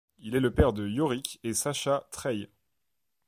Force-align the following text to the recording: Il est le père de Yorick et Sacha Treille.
Il 0.17 0.35
est 0.35 0.39
le 0.39 0.51
père 0.51 0.73
de 0.73 0.87
Yorick 0.87 1.39
et 1.43 1.53
Sacha 1.53 2.07
Treille. 2.09 2.49